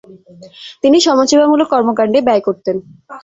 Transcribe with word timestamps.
তিনি 0.83 0.97
সমাজসেবামূলক 1.07 1.67
কর্মকাণ্ডে 1.73 2.19
ব্যয় 2.27 2.43
করতেন। 2.47 2.75